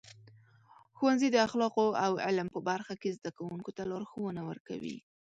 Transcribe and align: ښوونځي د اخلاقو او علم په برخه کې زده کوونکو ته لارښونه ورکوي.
ښوونځي 0.97 1.27
د 1.31 1.37
اخلاقو 1.47 1.87
او 2.05 2.11
علم 2.25 2.47
په 2.55 2.59
برخه 2.69 2.93
کې 3.01 3.15
زده 3.17 3.31
کوونکو 3.37 3.69
ته 3.77 3.83
لارښونه 3.91 4.41
ورکوي. 4.49 4.97